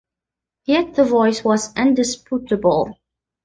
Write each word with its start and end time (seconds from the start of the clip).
Yet 0.65 0.95
the 0.95 1.03
voice 1.03 1.43
was 1.43 1.77
indisputable. 1.77 2.95